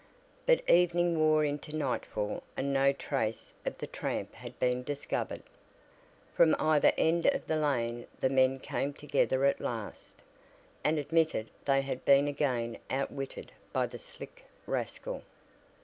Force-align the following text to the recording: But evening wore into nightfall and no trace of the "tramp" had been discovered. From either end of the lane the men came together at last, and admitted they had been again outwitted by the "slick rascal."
But 0.47 0.67
evening 0.67 1.19
wore 1.19 1.43
into 1.45 1.75
nightfall 1.75 2.41
and 2.57 2.73
no 2.73 2.91
trace 2.91 3.53
of 3.67 3.77
the 3.77 3.85
"tramp" 3.85 4.33
had 4.33 4.57
been 4.59 4.81
discovered. 4.81 5.43
From 6.33 6.55
either 6.57 6.91
end 6.97 7.27
of 7.27 7.45
the 7.45 7.55
lane 7.57 8.07
the 8.19 8.27
men 8.29 8.57
came 8.57 8.93
together 8.93 9.45
at 9.45 9.61
last, 9.61 10.23
and 10.83 10.97
admitted 10.97 11.51
they 11.65 11.81
had 11.83 12.03
been 12.03 12.27
again 12.27 12.79
outwitted 12.89 13.51
by 13.73 13.85
the 13.85 13.99
"slick 13.99 14.43
rascal." 14.65 15.21